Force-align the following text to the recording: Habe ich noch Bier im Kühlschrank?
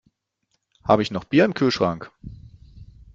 Habe 0.83 1.03
ich 1.03 1.11
noch 1.11 1.25
Bier 1.25 1.45
im 1.45 1.53
Kühlschrank? 1.53 2.09